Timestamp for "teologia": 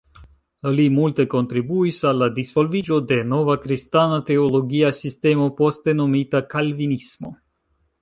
4.33-4.93